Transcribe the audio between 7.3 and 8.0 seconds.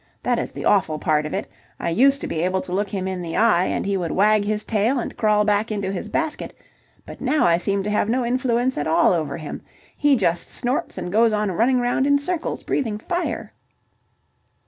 I seem to